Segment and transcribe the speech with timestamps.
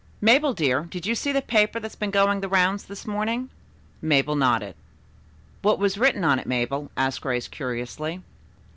[0.19, 3.51] Mabel, dear, did you see that paper that has been going the rounds this morning?"
[4.01, 4.73] Mabel nodded.
[5.61, 8.19] "What was written on it, Mabel?" asked Grace curiously.